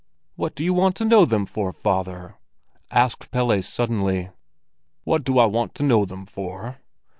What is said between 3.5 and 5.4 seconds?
suddenly. "What do